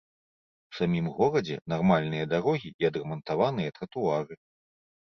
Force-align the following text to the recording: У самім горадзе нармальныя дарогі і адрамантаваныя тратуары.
У 0.71 0.77
самім 0.77 1.05
горадзе 1.17 1.59
нармальныя 1.75 2.31
дарогі 2.33 2.75
і 2.83 2.91
адрамантаваныя 2.93 3.69
тратуары. 3.81 4.35